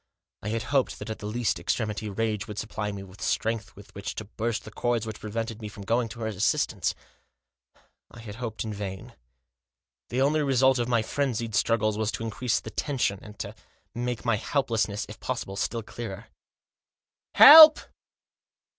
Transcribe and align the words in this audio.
I 0.41 0.49
had 0.49 0.63
hoped 0.73 0.97
that 0.97 1.11
at 1.11 1.19
the 1.19 1.27
last 1.31 1.59
extremity 1.59 2.09
rage 2.09 2.47
would 2.47 2.57
supply 2.57 2.91
me 2.91 3.03
with 3.03 3.21
strength 3.21 3.75
with 3.75 3.93
which 3.93 4.15
to 4.15 4.25
burst 4.25 4.65
the 4.65 4.71
cords 4.71 5.05
which 5.05 5.19
prevented 5.19 5.61
me 5.61 5.67
from 5.67 5.83
going 5.85 6.09
to 6.09 6.21
her 6.21 6.25
assistance. 6.25 6.95
I 8.09 8.19
had 8.21 8.37
hoped 8.37 8.63
in 8.63 8.73
vain. 8.73 9.13
The 10.09 10.23
only 10.23 10.41
result 10.41 10.79
of 10.79 10.89
my 10.89 11.03
frenzied 11.03 11.53
struggles 11.53 11.99
was 11.99 12.11
to 12.13 12.23
increase 12.23 12.59
the 12.59 12.71
tension, 12.71 13.19
and 13.21 13.37
to 13.37 13.53
make 13.93 14.25
my 14.25 14.37
helplessness, 14.37 15.05
if 15.07 15.19
possible, 15.19 15.55
still 15.55 15.83
clearer." 15.83 16.29
Help 17.35 17.79